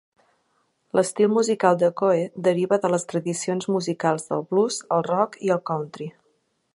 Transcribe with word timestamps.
L'estil 0.99 1.27
musical 1.33 1.77
de 1.83 1.89
Coe 2.01 2.23
deriva 2.47 2.79
de 2.85 2.91
les 2.93 3.05
tradicions 3.13 3.69
musicals 3.75 4.29
del 4.31 4.45
blues, 4.55 4.81
el 4.97 5.09
roc 5.13 5.41
i 5.49 5.57
el 5.57 5.63
country. 5.73 6.09